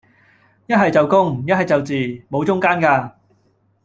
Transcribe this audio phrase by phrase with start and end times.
[0.65, 3.19] 一係就公,一係就字,無中間架